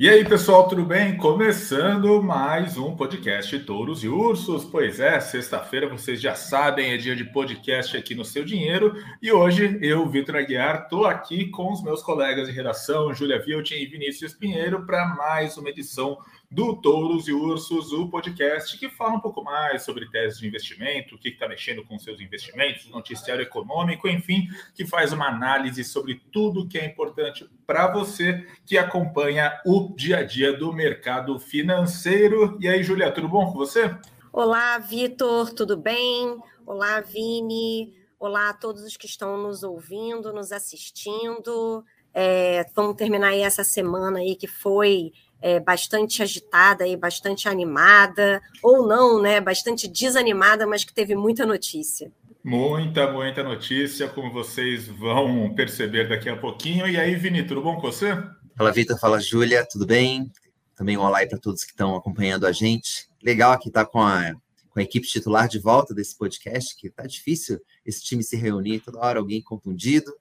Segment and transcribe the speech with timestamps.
[0.00, 1.16] E aí, pessoal, tudo bem?
[1.16, 4.64] Começando mais um podcast Touros e Ursos.
[4.64, 8.94] Pois é, sexta-feira, vocês já sabem, é dia de podcast aqui no Seu Dinheiro.
[9.20, 13.74] E hoje eu, Vitor Aguiar, estou aqui com os meus colegas de redação, Júlia Viltin
[13.74, 16.16] e Vinícius Pinheiro, para mais uma edição
[16.50, 21.14] do Touros e Ursos, o podcast que fala um pouco mais sobre teses de investimento,
[21.14, 26.22] o que está mexendo com seus investimentos, noticiário econômico, enfim, que faz uma análise sobre
[26.32, 32.56] tudo que é importante para você que acompanha o dia a dia do mercado financeiro.
[32.60, 33.94] E aí, Julia, tudo bom com você?
[34.32, 36.34] Olá, Vitor, tudo bem?
[36.64, 37.94] Olá, Vini.
[38.18, 41.84] Olá a todos os que estão nos ouvindo, nos assistindo.
[42.14, 48.42] É, vamos terminar aí essa semana aí que foi é, bastante agitada e bastante animada,
[48.62, 49.40] ou não, né?
[49.40, 52.12] Bastante desanimada, mas que teve muita notícia.
[52.44, 56.86] Muita, muita notícia, como vocês vão perceber daqui a pouquinho.
[56.86, 58.16] E aí, Vini, tudo bom com você?
[58.56, 58.98] Fala, Vitor.
[58.98, 59.66] Fala, Júlia.
[59.70, 60.30] Tudo bem?
[60.74, 63.08] Também um olá para todos que estão acompanhando a gente.
[63.22, 64.32] Legal aqui estar tá com a,
[64.70, 68.80] com a equipe titular de volta desse podcast, que tá difícil esse time se reunir.
[68.80, 70.12] Toda hora alguém contundido,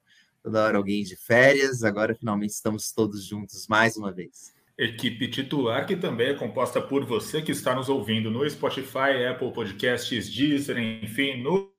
[0.43, 1.83] toda hora alguém de férias.
[1.83, 7.03] Agora, finalmente, estamos todos juntos mais uma vez equipe titular, que também é composta por
[7.03, 11.71] você que está nos ouvindo no Spotify, Apple Podcasts, Deezer, enfim, no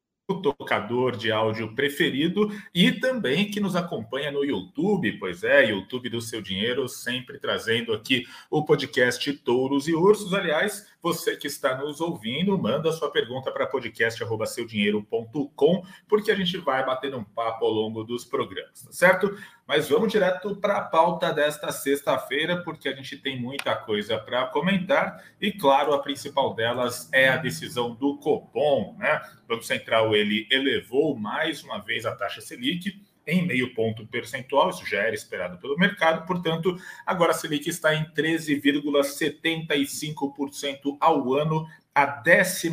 [0.42, 6.20] tocador de áudio preferido e também que nos acompanha no YouTube, pois é, YouTube do
[6.20, 10.34] Seu Dinheiro, sempre trazendo aqui o podcast Touros e Ursos.
[10.34, 16.84] Aliás, você que está nos ouvindo, manda sua pergunta para podcast@seudinheiro.com, porque a gente vai
[16.84, 19.34] batendo um papo ao longo dos programas, tá certo?
[19.68, 24.46] Mas vamos direto para a pauta desta sexta-feira, porque a gente tem muita coisa para
[24.46, 25.22] comentar.
[25.38, 29.20] E, claro, a principal delas é a decisão do Copom, né?
[29.44, 34.70] O Banco Central ele elevou mais uma vez a taxa Selic em meio ponto percentual,
[34.70, 41.66] isso já era esperado pelo mercado, portanto, agora a Selic está em 13,75% ao ano,
[41.98, 42.72] a 12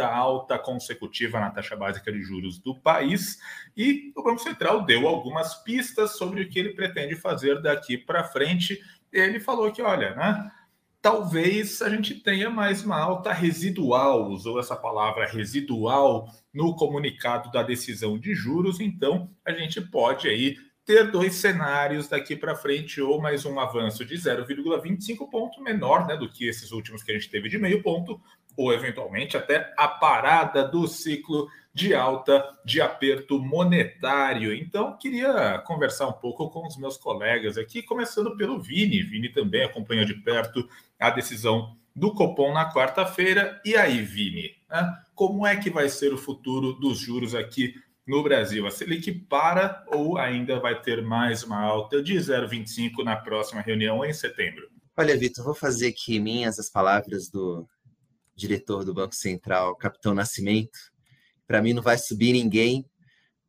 [0.00, 3.38] alta consecutiva na taxa básica de juros do país,
[3.76, 8.22] e o Banco Central deu algumas pistas sobre o que ele pretende fazer daqui para
[8.22, 8.80] frente.
[9.12, 10.50] Ele falou que, olha, né?
[11.02, 17.62] talvez a gente tenha mais uma alta residual, usou essa palavra residual no comunicado da
[17.62, 23.20] decisão de juros, então a gente pode aí ter dois cenários daqui para frente, ou
[23.20, 27.30] mais um avanço de 0,25 ponto menor né, do que esses últimos que a gente
[27.30, 28.20] teve de meio ponto,
[28.56, 34.54] ou eventualmente até a parada do ciclo de alta de aperto monetário.
[34.54, 39.02] Então, queria conversar um pouco com os meus colegas aqui, começando pelo Vini.
[39.02, 40.68] Vini também acompanhou de perto
[41.00, 43.60] a decisão do Copom na quarta-feira.
[43.64, 44.96] E aí, Vini, né?
[45.14, 47.74] como é que vai ser o futuro dos juros aqui
[48.06, 48.66] no Brasil?
[48.66, 54.04] A Selic para ou ainda vai ter mais uma alta de 0,25 na próxima reunião
[54.04, 54.68] em setembro?
[54.96, 57.68] Olha, Vitor, vou fazer aqui minhas as palavras do
[58.34, 60.78] diretor do Banco Central, Capitão Nascimento.
[61.46, 62.84] Para mim, não vai subir ninguém.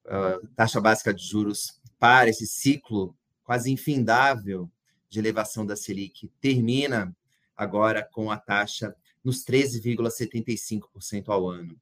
[0.06, 4.70] Uh, taxa básica de juros para esse ciclo quase infindável
[5.10, 7.16] de elevação da Selic termina
[7.56, 8.94] agora com a taxa
[9.24, 11.76] nos 13,75% ao ano.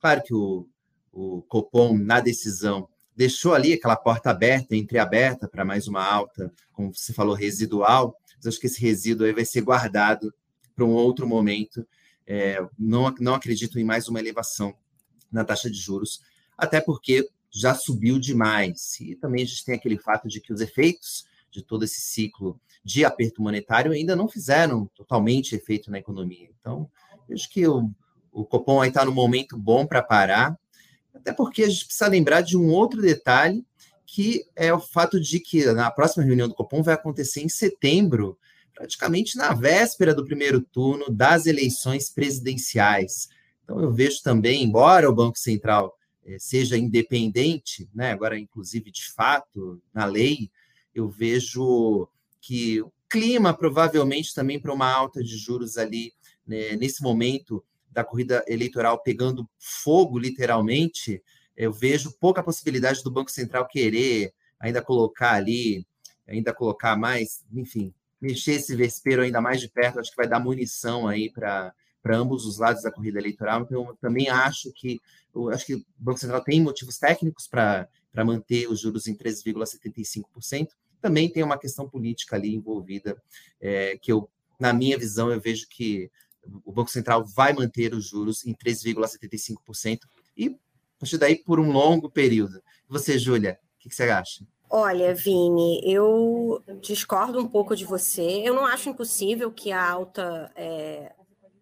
[0.00, 0.68] Claro que o,
[1.12, 6.94] o Copom, na decisão, deixou ali aquela porta aberta, entreaberta para mais uma alta, como
[6.94, 10.32] você falou, residual, mas acho que esse resíduo aí vai ser guardado
[10.74, 11.86] para um outro momento.
[12.26, 14.74] É, não, não acredito em mais uma elevação
[15.30, 16.22] na taxa de juros,
[16.56, 18.98] até porque já subiu demais.
[19.00, 22.60] E também a gente tem aquele fato de que os efeitos de todo esse ciclo
[22.84, 26.50] de aperto monetário ainda não fizeram totalmente efeito na economia.
[26.60, 26.90] Então,
[27.32, 27.90] acho que o,
[28.32, 30.58] o Copom aí está no momento bom para parar,
[31.14, 33.64] até porque a gente precisa lembrar de um outro detalhe,
[34.04, 38.36] que é o fato de que na próxima reunião do Copom vai acontecer em setembro,
[38.74, 43.28] praticamente na véspera do primeiro turno das eleições presidenciais.
[43.62, 45.96] Então, eu vejo também, embora o Banco Central
[46.26, 50.50] eh, seja independente, né, agora, inclusive, de fato, na lei,
[50.94, 52.08] eu vejo
[52.40, 56.12] que o clima, provavelmente, também para uma alta de juros ali,
[56.46, 61.22] né, nesse momento da corrida eleitoral pegando fogo, literalmente,
[61.56, 65.86] eu vejo pouca possibilidade do Banco Central querer ainda colocar ali,
[66.26, 67.94] ainda colocar mais, enfim,
[68.24, 71.74] mexer esse vespeiro ainda mais de perto, acho que vai dar munição aí para
[72.06, 73.62] ambos os lados da corrida eleitoral.
[73.62, 75.00] Então, eu também acho que
[75.34, 77.88] eu acho que o Banco Central tem motivos técnicos para
[78.24, 80.68] manter os juros em 13,75%.
[81.00, 83.20] Também tem uma questão política ali envolvida,
[83.60, 84.30] é, que eu,
[84.60, 86.08] na minha visão, eu vejo que
[86.64, 89.98] o Banco Central vai manter os juros em 3,75%
[90.36, 92.62] e a partir daí por um longo período.
[92.88, 94.46] Você, Júlia, o que, que você acha?
[94.76, 98.42] Olha, Vini, eu discordo um pouco de você.
[98.44, 101.12] Eu não acho impossível que a alta é,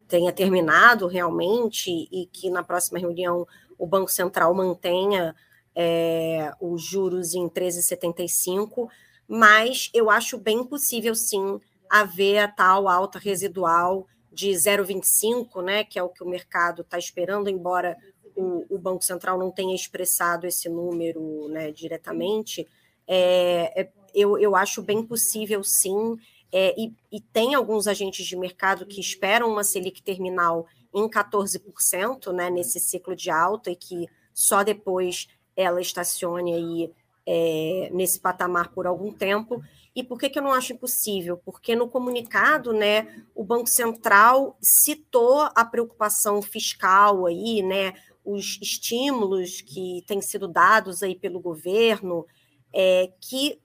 [0.09, 3.47] tenha terminado realmente e que na próxima reunião
[3.79, 5.37] o Banco Central mantenha
[5.77, 8.89] é, os juros em 13,75,
[9.29, 11.61] mas eu acho bem possível sim
[11.91, 16.97] haver a tal alta residual de 0,25, né, que é o que o mercado está
[16.97, 17.95] esperando, embora
[18.35, 22.67] o, o, Banco Central não tenha expressado esse número né, diretamente,
[23.15, 26.17] é, é, eu, eu acho bem possível sim,
[26.51, 32.33] é, e, e, tem alguns agentes de mercado que esperam uma Selic terminal em 14%,
[32.33, 36.93] né, nesse ciclo de alta, e que só depois ela estacione aí
[37.27, 39.63] é, nesse patamar por algum tempo.
[39.95, 41.37] E por que, que eu não acho impossível?
[41.37, 47.93] Porque no comunicado, né, o Banco Central citou a preocupação fiscal aí, né,
[48.25, 52.27] os estímulos que têm sido dados aí pelo governo,
[52.73, 53.59] é, que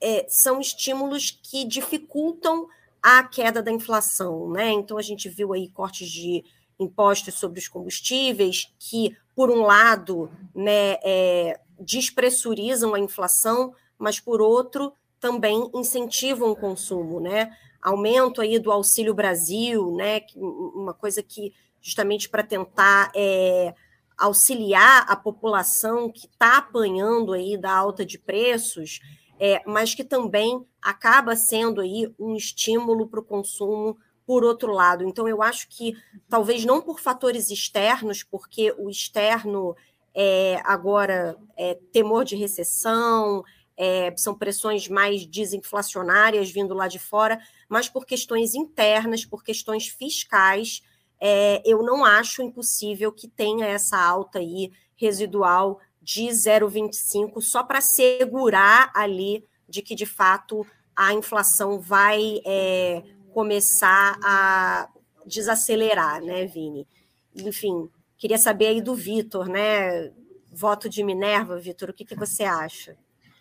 [0.00, 2.68] é, são estímulos que dificultam
[3.02, 4.70] a queda da inflação, né?
[4.70, 6.44] Então a gente viu aí cortes de
[6.78, 14.40] impostos sobre os combustíveis que, por um lado, né, é, despressurizam a inflação, mas por
[14.40, 17.56] outro também incentivam o consumo, né?
[17.80, 20.22] Aumento aí do Auxílio Brasil, né?
[20.36, 23.74] Uma coisa que justamente para tentar é,
[24.16, 29.00] auxiliar a população que está apanhando aí da alta de preços,
[29.38, 35.04] é, mas que também acaba sendo aí um estímulo para o consumo por outro lado.
[35.04, 35.96] Então, eu acho que
[36.28, 39.76] talvez não por fatores externos, porque o externo
[40.14, 43.42] é agora é temor de recessão,
[43.76, 49.88] é, são pressões mais desinflacionárias vindo lá de fora, mas por questões internas, por questões
[49.88, 50.82] fiscais,
[51.24, 57.80] é, eu não acho impossível que tenha essa alta aí residual de 0,25 só para
[57.80, 60.66] segurar ali de que de fato
[60.96, 64.88] a inflação vai é, começar a
[65.24, 66.88] desacelerar, né, Vini?
[67.36, 67.88] Enfim,
[68.18, 70.10] queria saber aí do Vitor, né?
[70.52, 72.96] Voto de Minerva, Vitor, o que, que você acha?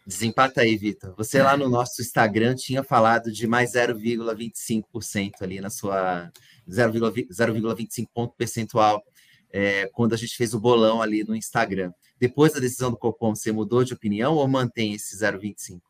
[0.06, 1.16] Desempata aí, Vitor.
[1.18, 6.32] Você lá no nosso Instagram tinha falado de mais 0,25% ali na sua
[6.70, 9.04] 0,25 ponto percentual
[9.52, 11.92] é, quando a gente fez o bolão ali no Instagram.
[12.20, 15.82] Depois da decisão do Copom, você mudou de opinião ou mantém esse 0,25?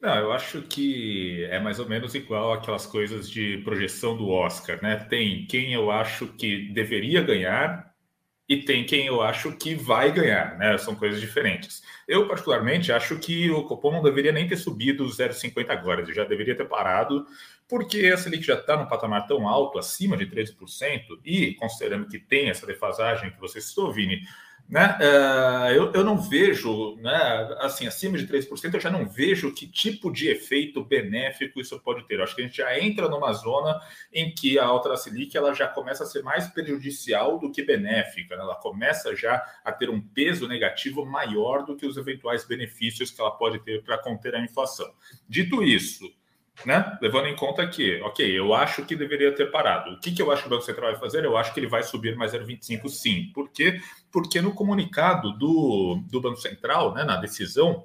[0.00, 4.82] Não, eu acho que é mais ou menos igual aquelas coisas de projeção do Oscar,
[4.82, 4.96] né?
[4.96, 7.94] Tem quem eu acho que deveria ganhar
[8.48, 10.76] e tem quem eu acho que vai ganhar, né?
[10.78, 11.82] São coisas diferentes.
[12.06, 16.24] Eu, particularmente, acho que o Copom não deveria nem ter subido 0,50 agora, ele já
[16.24, 17.26] deveria ter parado,
[17.68, 22.18] porque a Selic já está num patamar tão alto, acima de 13%, e considerando que
[22.18, 24.22] tem essa defasagem que você citou, Vini,
[24.68, 29.54] né, uh, eu, eu não vejo, né, assim, acima de 3%, eu já não vejo
[29.54, 32.18] que tipo de efeito benéfico isso pode ter.
[32.18, 33.80] Eu acho que a gente já entra numa zona
[34.12, 37.62] em que a alta da Selic ela já começa a ser mais prejudicial do que
[37.62, 38.42] benéfica, né?
[38.42, 43.20] ela começa já a ter um peso negativo maior do que os eventuais benefícios que
[43.20, 44.92] ela pode ter para conter a inflação.
[45.28, 46.12] Dito isso,
[46.64, 46.96] né?
[47.02, 49.92] Levando em conta que, ok, eu acho que deveria ter parado.
[49.92, 51.24] O que, que eu acho que o Banco Central vai fazer?
[51.24, 53.30] Eu acho que ele vai subir mais 0,25 sim.
[53.34, 53.80] Por quê?
[54.10, 57.84] Porque no comunicado do, do Banco Central, né, na decisão,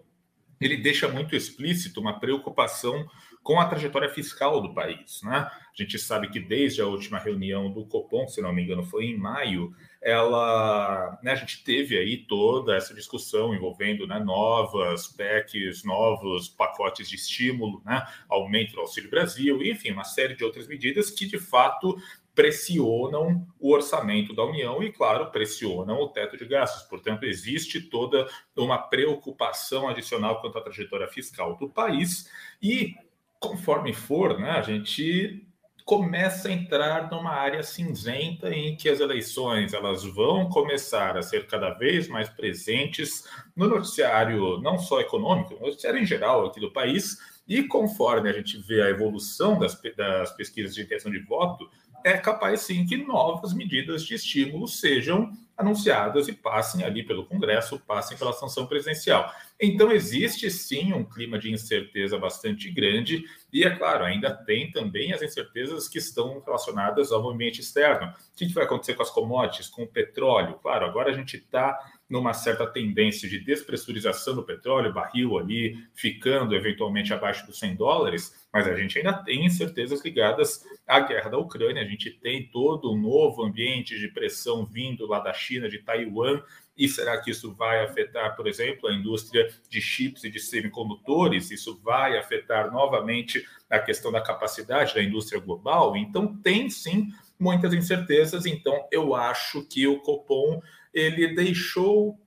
[0.60, 3.06] ele deixa muito explícito uma preocupação
[3.44, 5.22] com a trajetória fiscal do país.
[5.24, 5.38] Né?
[5.38, 9.06] A gente sabe que desde a última reunião do Copom, se não me engano, foi
[9.06, 15.84] em maio, ela, né, a gente teve aí toda essa discussão envolvendo né, novas PECs,
[15.84, 21.12] novos pacotes de estímulo, né, aumento do Auxílio Brasil, enfim, uma série de outras medidas
[21.12, 21.96] que de fato
[22.34, 26.84] pressionam o orçamento da União e, claro, pressionam o teto de gastos.
[26.90, 32.30] Portanto, existe toda uma preocupação adicional quanto à trajetória fiscal do país
[32.62, 32.96] e,
[33.40, 35.46] conforme for, né, a gente
[35.86, 41.48] começa a entrar numa área cinzenta em que as eleições elas vão começar a ser
[41.48, 46.72] cada vez mais presentes no noticiário não só econômico, no noticiário em geral aqui do
[46.72, 51.70] país, e conforme a gente vê a evolução das, das pesquisas de intenção de voto,
[52.04, 55.32] é capaz sim que novas medidas de estímulo sejam
[55.62, 59.32] anunciadas e passem ali pelo Congresso, passem pela sanção presidencial.
[59.60, 65.14] Então, existe sim um clima de incerteza bastante grande, e é claro, ainda tem também
[65.14, 68.08] as incertezas que estão relacionadas ao ambiente externo.
[68.08, 70.60] O que vai acontecer com as commodities, com o petróleo?
[70.62, 71.78] Claro, agora a gente está
[72.12, 78.46] numa certa tendência de despressurização do petróleo, barril ali ficando eventualmente abaixo dos 100 dólares,
[78.52, 82.94] mas a gente ainda tem incertezas ligadas à guerra da Ucrânia, a gente tem todo
[82.94, 86.44] um novo ambiente de pressão vindo lá da China, de Taiwan,
[86.78, 91.50] e será que isso vai afetar, por exemplo, a indústria de chips e de semicondutores?
[91.50, 95.96] Isso vai afetar novamente a questão da capacidade da indústria global?
[95.96, 98.46] Então, tem sim muitas incertezas.
[98.46, 100.62] Então, eu acho que o Copom
[100.94, 102.20] ele deixou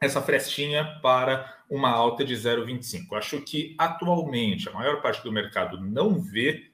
[0.00, 3.16] essa frestinha para uma alta de 0,25.
[3.16, 6.70] Acho que atualmente a maior parte do mercado não vê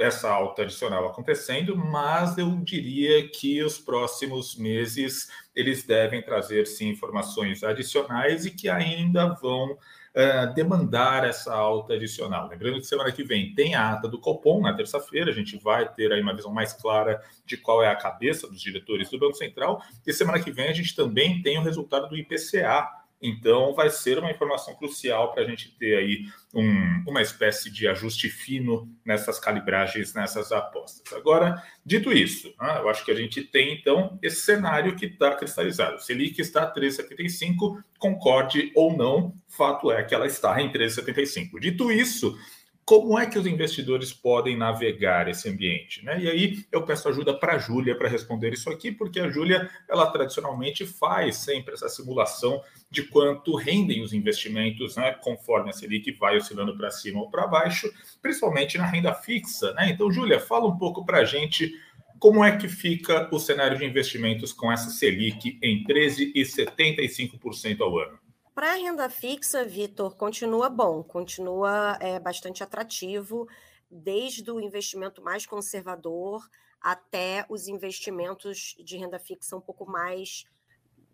[0.00, 6.88] essa alta adicional acontecendo, mas eu diria que os próximos meses eles devem trazer sim
[6.88, 9.78] informações adicionais e que ainda vão
[10.14, 12.48] uh, demandar essa alta adicional.
[12.48, 15.88] Lembrando que semana que vem tem a ata do Copom na terça-feira, a gente vai
[15.92, 19.34] ter aí uma visão mais clara de qual é a cabeça dos diretores do Banco
[19.34, 23.88] Central e semana que vem a gente também tem o resultado do IPCA então, vai
[23.88, 28.86] ser uma informação crucial para a gente ter aí um, uma espécie de ajuste fino
[29.04, 31.10] nessas calibragens, nessas apostas.
[31.12, 35.34] Agora, dito isso, né, eu acho que a gente tem, então, esse cenário que está
[35.34, 36.02] cristalizado.
[36.02, 41.58] Selic está a 3,75, concorde ou não, fato é que ela está em 3,75.
[41.58, 42.36] Dito isso,
[42.84, 46.04] como é que os investidores podem navegar esse ambiente?
[46.04, 46.20] Né?
[46.20, 49.70] E aí eu peço ajuda para a Júlia para responder isso aqui, porque a Júlia,
[49.88, 56.12] ela tradicionalmente faz sempre essa simulação de quanto rendem os investimentos, né, conforme a Selic
[56.12, 59.72] vai oscilando para cima ou para baixo, principalmente na renda fixa.
[59.72, 59.90] Né?
[59.90, 61.72] Então, Júlia, fala um pouco para a gente
[62.18, 68.23] como é que fica o cenário de investimentos com essa Selic em 13,75% ao ano.
[68.54, 73.48] Para a renda fixa, Vitor, continua bom, continua é, bastante atrativo,
[73.90, 76.48] desde o investimento mais conservador
[76.80, 80.44] até os investimentos de renda fixa um pouco mais,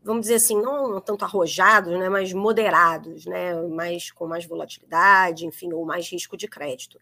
[0.02, 5.72] vamos dizer assim, não, tanto arrojados, né, mas moderados, né, mais, com mais volatilidade, enfim,
[5.72, 7.00] ou mais risco de crédito.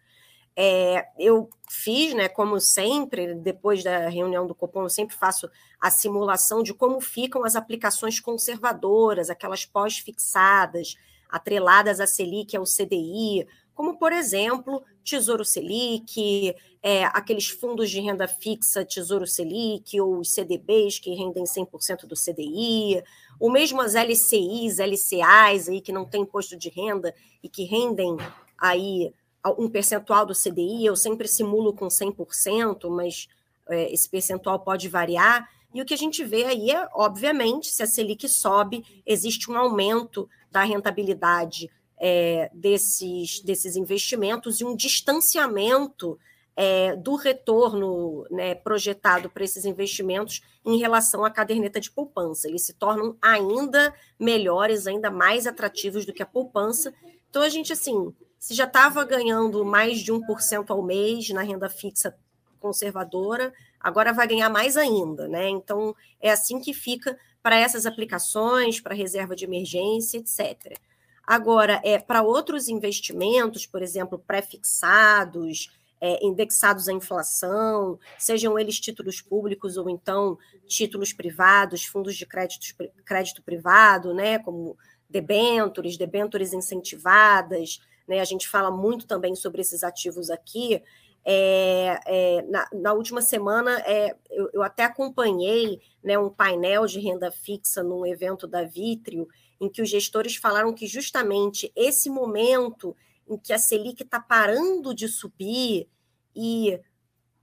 [0.61, 5.49] É, eu fiz, né, como sempre, depois da reunião do Copom, eu sempre faço
[5.81, 10.97] a simulação de como ficam as aplicações conservadoras, aquelas pós-fixadas,
[11.29, 18.27] atreladas à Selic, ao CDI, como, por exemplo, Tesouro Selic, é, aqueles fundos de renda
[18.27, 23.01] fixa Tesouro Selic, ou os CDBs que rendem 100% do CDI,
[23.39, 28.17] ou mesmo as LCIs, LCAs, aí, que não têm imposto de renda e que rendem
[28.59, 29.13] aí
[29.59, 33.29] um percentual do CDI, eu sempre simulo com 100%, mas
[33.69, 35.49] é, esse percentual pode variar.
[35.73, 39.57] E o que a gente vê aí é, obviamente, se a Selic sobe, existe um
[39.57, 46.19] aumento da rentabilidade é, desses, desses investimentos e um distanciamento
[46.57, 52.49] é, do retorno né, projetado para esses investimentos em relação à caderneta de poupança.
[52.49, 56.93] Eles se tornam ainda melhores, ainda mais atrativos do que a poupança.
[57.31, 61.69] Então, a gente, assim, se já estava ganhando mais de 1% ao mês na renda
[61.69, 62.17] fixa
[62.61, 65.49] conservadora, agora vai ganhar mais ainda, né?
[65.49, 70.79] Então, é assim que fica para essas aplicações, para reserva de emergência, etc.
[71.27, 79.21] Agora, é, para outros investimentos, por exemplo, pré-fixados, é, indexados à inflação, sejam eles títulos
[79.21, 82.75] públicos ou então títulos privados, fundos de crédito,
[83.05, 84.77] crédito privado, né, como
[85.09, 88.21] debentures, debentures incentivadas, né?
[88.21, 90.83] A gente fala muito também sobre esses ativos aqui.
[91.25, 97.01] É, é, na, na, última semana, é, eu, eu, até acompanhei né, um painel de
[97.01, 99.29] renda fixa num evento da Vitrio,
[99.61, 102.97] em que os gestores falaram que justamente esse momento
[103.29, 105.89] em que a Selic está parando de subir
[106.35, 106.81] e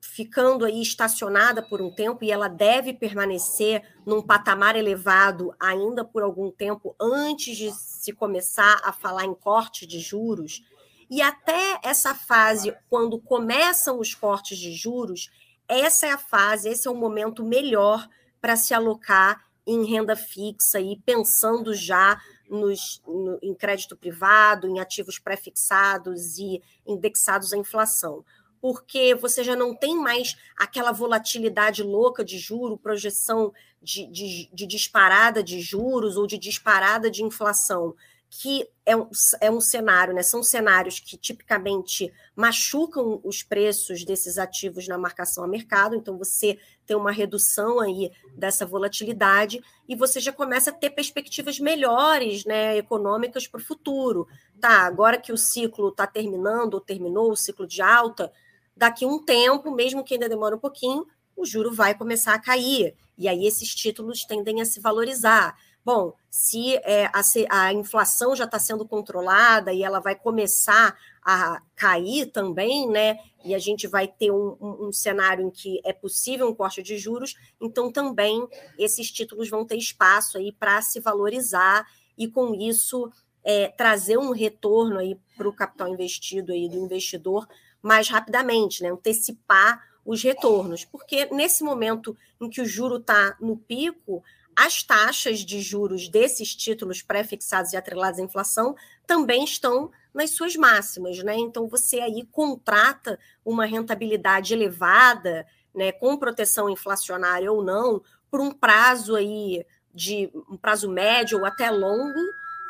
[0.02, 6.24] ficando aí estacionada por um tempo e ela deve permanecer num patamar elevado ainda por
[6.24, 10.64] algum tempo antes de se começar a falar em corte de juros.
[11.10, 15.30] E até essa fase, quando começam os cortes de juros,
[15.68, 18.08] essa é a fase, esse é o momento melhor
[18.40, 24.80] para se alocar em renda fixa e pensando já nos, no, em crédito privado, em
[24.80, 28.24] ativos pré-fixados e indexados à inflação.
[28.62, 34.66] Porque você já não tem mais aquela volatilidade louca de juro, projeção de, de, de
[34.66, 37.96] disparada de juros ou de disparada de inflação,
[38.42, 40.22] que é um, é um cenário, né?
[40.22, 46.60] São cenários que tipicamente machucam os preços desses ativos na marcação a mercado, então você
[46.86, 52.78] tem uma redução aí dessa volatilidade e você já começa a ter perspectivas melhores, né,
[52.78, 54.28] econômicas para o futuro.
[54.60, 58.32] Tá, agora que o ciclo está terminando ou terminou o ciclo de alta,
[58.76, 62.96] daqui um tempo, mesmo que ainda demore um pouquinho, o juro vai começar a cair.
[63.18, 65.58] E aí esses títulos tendem a se valorizar.
[65.86, 71.62] Bom, se é, a, a, inflação já está sendo controlada e ela vai começar a
[71.76, 73.20] cair também, né?
[73.44, 76.82] E a gente vai ter um, um, um, cenário em que é possível um corte
[76.82, 78.48] de juros, então também
[78.80, 81.86] esses títulos vão ter espaço aí para se valorizar
[82.18, 83.12] e com isso
[83.44, 87.48] é, trazer um retorno aí para o capital investido aí do investidor
[87.80, 88.90] mais rapidamente, né?
[88.90, 94.24] Antecipar os retornos, porque nesse momento em que o juro está no pico,
[94.56, 100.56] as taxas de juros desses títulos pré-fixados e atrelados à inflação também estão nas suas
[100.56, 101.36] máximas, né?
[101.36, 108.52] Então você aí contrata uma rentabilidade elevada, né, com proteção inflacionária ou não, por um
[108.52, 112.20] prazo aí de um prazo médio ou até longo,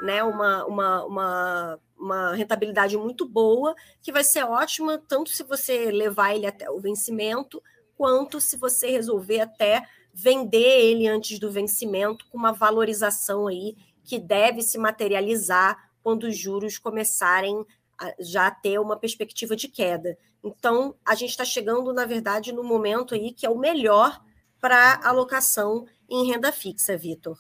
[0.01, 0.24] né?
[0.24, 6.36] Uma, uma, uma uma rentabilidade muito boa, que vai ser ótima tanto se você levar
[6.36, 7.62] ele até o vencimento,
[7.96, 14.17] quanto se você resolver até vender ele antes do vencimento com uma valorização aí que
[14.17, 17.65] deve se materializar quando os juros começarem
[18.00, 20.17] a já ter uma perspectiva de queda.
[20.41, 24.22] Então, a gente está chegando, na verdade, no momento aí que é o melhor
[24.62, 27.38] para alocação em renda fixa, Vitor.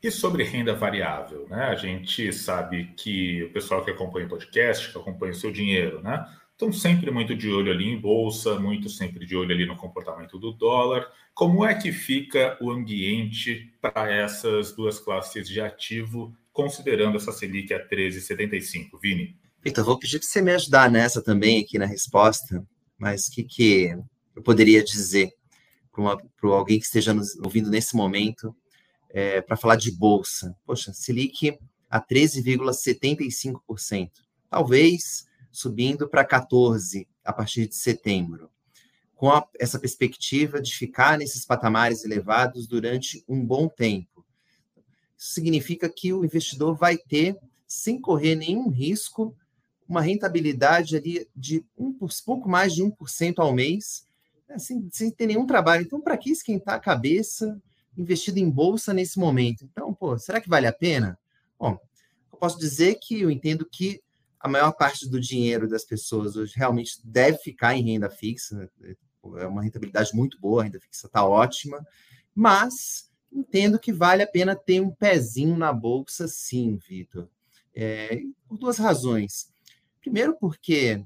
[0.00, 1.64] E sobre renda variável, né?
[1.64, 6.00] A gente sabe que o pessoal que acompanha o podcast, que acompanha o seu dinheiro,
[6.02, 6.24] né?
[6.64, 10.38] Estão sempre muito de olho ali em bolsa, muito sempre de olho ali no comportamento
[10.38, 11.06] do dólar.
[11.34, 17.74] Como é que fica o ambiente para essas duas classes de ativo, considerando essa Selic
[17.74, 19.36] a 13,75, Vini?
[19.62, 22.66] Vitor, vou pedir para você me ajudar nessa também aqui na resposta,
[22.96, 23.94] mas o que, que
[24.34, 25.34] eu poderia dizer
[25.92, 28.56] para alguém que esteja nos ouvindo nesse momento
[29.10, 30.56] é, para falar de bolsa.
[30.64, 31.58] Poxa, Selic
[31.90, 34.08] a 13,75%,
[34.48, 38.50] talvez subindo para 14% a partir de setembro,
[39.14, 44.24] com a, essa perspectiva de ficar nesses patamares elevados durante um bom tempo.
[45.16, 49.34] Isso significa que o investidor vai ter, sem correr nenhum risco,
[49.88, 51.96] uma rentabilidade ali de um,
[52.26, 54.06] pouco mais de 1% ao mês,
[54.48, 55.84] né, sem, sem ter nenhum trabalho.
[55.84, 57.58] Então, para que esquentar a cabeça?
[57.96, 59.64] investido em bolsa nesse momento.
[59.64, 61.18] Então, pô, será que vale a pena?
[61.58, 61.78] Bom,
[62.32, 64.02] eu posso dizer que eu entendo que
[64.44, 68.54] a maior parte do dinheiro das pessoas hoje realmente deve ficar em renda fixa.
[68.78, 68.94] Né?
[69.38, 71.82] É uma rentabilidade muito boa, a renda fixa está ótima,
[72.34, 77.26] mas entendo que vale a pena ter um pezinho na bolsa, sim, Vitor.
[77.74, 79.50] É, por duas razões.
[79.98, 81.02] Primeiro, porque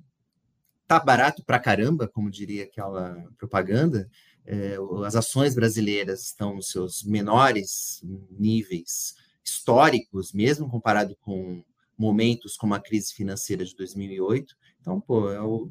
[0.88, 4.11] tá barato pra caramba, como diria aquela propaganda,
[4.44, 4.74] é,
[5.07, 11.62] as ações brasileiras estão nos seus menores níveis históricos, mesmo comparado com
[11.99, 14.55] momentos como a crise financeira de 2008.
[14.81, 15.71] Então, pô, é o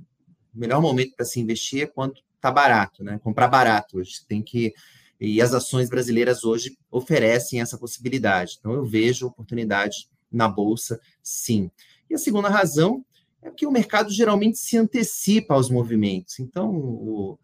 [0.54, 3.20] melhor momento para se investir é quando está barato, né?
[3.24, 4.74] Comprar barato hoje tem que
[5.20, 8.58] e as ações brasileiras hoje oferecem essa possibilidade.
[8.60, 11.72] Então, eu vejo oportunidade na bolsa, sim.
[12.08, 13.04] E a segunda razão
[13.42, 16.40] é que o mercado geralmente se antecipa aos movimentos.
[16.40, 17.40] Então, o,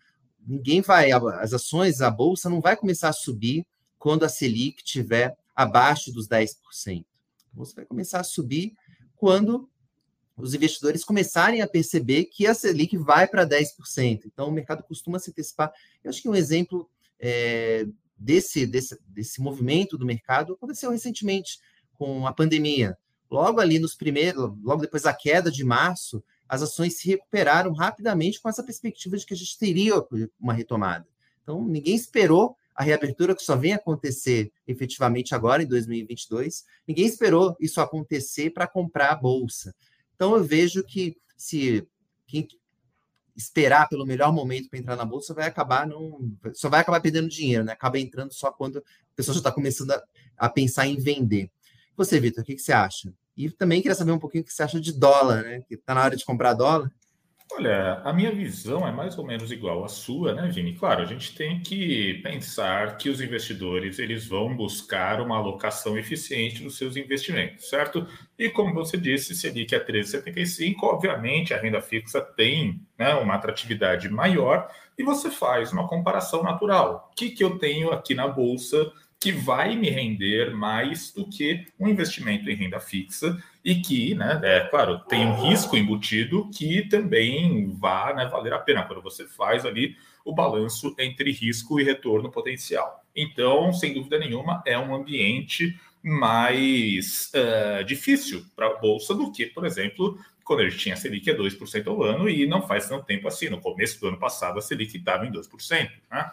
[0.46, 3.65] ninguém vai, as ações, a bolsa não vai começar a subir
[3.98, 7.06] quando a Selic estiver abaixo dos 10%.
[7.53, 8.73] Bolsa vai começar a subir
[9.15, 9.69] quando
[10.35, 14.23] os investidores começarem a perceber que a Selic vai para 10%.
[14.25, 15.71] Então, o mercado costuma se antecipar.
[16.03, 16.89] Eu acho que um exemplo
[17.19, 17.85] é,
[18.17, 21.59] desse, desse, desse movimento do mercado aconteceu recentemente
[21.93, 22.97] com a pandemia.
[23.29, 28.41] Logo ali nos primeiros, logo depois da queda de março, as ações se recuperaram rapidamente
[28.41, 29.95] com essa perspectiva de que a gente teria
[30.39, 31.07] uma retomada.
[31.41, 36.63] Então, ninguém esperou a reabertura que só vem acontecer efetivamente agora, em 2022.
[36.88, 39.73] Ninguém esperou isso acontecer para comprar a bolsa.
[40.15, 41.88] Então, eu vejo que se
[42.25, 42.47] quem
[43.36, 47.27] esperar pelo melhor momento para entrar na bolsa vai acabar não só vai acabar perdendo
[47.27, 47.73] dinheiro, né?
[47.73, 50.03] Acaba entrando só quando a pessoa já está começando a,
[50.38, 51.49] a, pensar em vender.
[51.95, 53.13] Você, Vitor, o que, que você acha?
[53.36, 55.62] E também queria saber um pouquinho o que você acha de dólar, né?
[55.67, 56.91] Que está na hora de comprar dólar.
[57.55, 60.73] Olha, a minha visão é mais ou menos igual à sua, né, Vini?
[60.73, 66.63] Claro, a gente tem que pensar que os investidores eles vão buscar uma alocação eficiente
[66.63, 68.07] dos seus investimentos, certo?
[68.39, 73.13] E como você disse, se ali que é 13,75, obviamente a renda fixa tem né,
[73.13, 77.11] uma atratividade maior e você faz uma comparação natural.
[77.11, 78.91] O que, que eu tenho aqui na bolsa
[79.23, 84.38] que vai me render mais do que um investimento em renda fixa e que, né,
[84.43, 89.25] é claro, tem um risco embutido que também vai né, valer a pena quando você
[89.25, 93.01] faz ali o balanço entre risco e retorno potencial.
[93.15, 99.45] Então, sem dúvida nenhuma, é um ambiente mais uh, difícil para a Bolsa do que,
[99.45, 102.89] por exemplo, quando a gente tinha a Selic a 2% ao ano e não faz
[102.89, 103.47] tanto tempo assim.
[103.47, 105.89] No começo do ano passado, a Selic estava em 2%.
[106.12, 106.31] Né?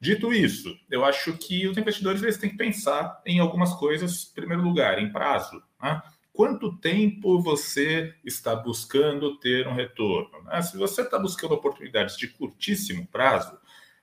[0.00, 4.34] Dito isso, eu acho que os investidores eles têm que pensar em algumas coisas, em
[4.34, 5.62] primeiro lugar, em prazo.
[5.82, 6.02] Né?
[6.32, 10.42] Quanto tempo você está buscando ter um retorno?
[10.44, 10.62] Né?
[10.62, 13.58] Se você está buscando oportunidades de curtíssimo prazo,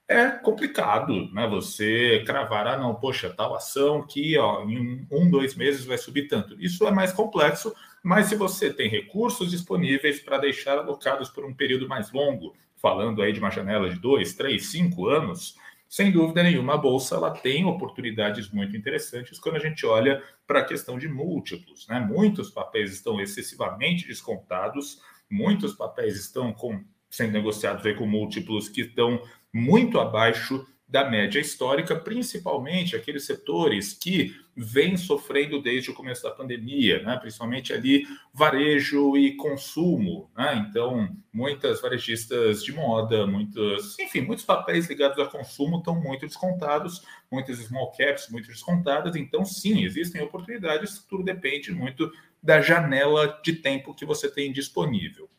[0.08, 1.48] é complicado, né?
[1.48, 6.28] Você cravar, ah, não, poxa, tal ação que ó, em um, dois meses vai subir
[6.28, 6.56] tanto.
[6.62, 11.54] Isso é mais complexo, mas se você tem recursos disponíveis para deixar alocados por um
[11.54, 15.56] período mais longo, falando aí de uma janela de dois, três, cinco anos,
[15.89, 20.60] sem dúvida nenhuma, a bolsa ela tem oportunidades muito interessantes quando a gente olha para
[20.60, 21.88] a questão de múltiplos.
[21.88, 22.00] Né?
[22.00, 28.82] Muitos papéis estão excessivamente descontados, muitos papéis estão com, sendo negociados aí com múltiplos que
[28.82, 29.21] estão
[29.54, 36.32] muito abaixo da média histórica, principalmente aqueles setores que vêm sofrendo desde o começo da
[36.32, 37.17] pandemia, né?
[37.17, 40.32] principalmente ali varejo e consumo.
[40.36, 40.65] Né?
[40.67, 47.06] Então, muitas varejistas de moda, muitos, enfim, muitos papéis ligados a consumo estão muito descontados,
[47.30, 49.15] muitas small caps muito descontadas.
[49.17, 52.10] Então, sim, existem oportunidades, tudo depende muito
[52.41, 55.30] da janela de tempo que você tem disponível.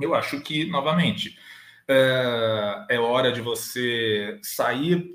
[0.00, 1.36] Eu acho que, novamente,
[1.88, 5.14] é, é hora de você sair